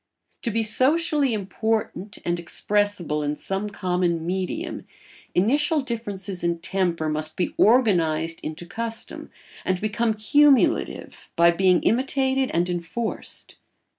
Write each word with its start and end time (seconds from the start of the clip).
To 0.41 0.49
be 0.49 0.63
socially 0.63 1.31
important 1.31 2.17
and 2.25 2.39
expressible 2.39 3.21
in 3.21 3.35
some 3.35 3.69
common 3.69 4.25
medium, 4.25 4.87
initial 5.35 5.81
differences 5.81 6.43
in 6.43 6.57
temper 6.57 7.07
must 7.07 7.37
be 7.37 7.53
organised 7.59 8.39
into 8.39 8.65
custom 8.65 9.29
and 9.63 9.79
become 9.79 10.15
cumulative 10.15 11.29
by 11.35 11.51
being 11.51 11.83
imitated 11.83 12.49
and 12.51 12.67
enforced. 12.67 13.57